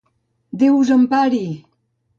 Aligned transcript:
Déu 0.63 0.79
us 0.79 0.91
empari! 0.97 1.45